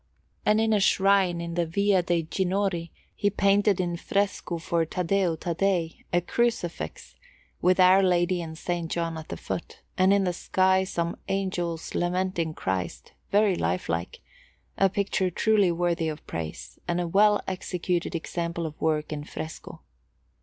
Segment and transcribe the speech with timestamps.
[0.47, 5.35] And in a shrine in the Via de' Ginori, he painted in fresco for Taddeo
[5.35, 7.15] Taddei a Crucifix
[7.61, 8.87] with Our Lady and S.
[8.87, 14.21] John at the foot, and in the sky some angels lamenting Christ, very lifelike
[14.75, 19.81] a picture truly worthy of praise, and a well executed example of work in fresco.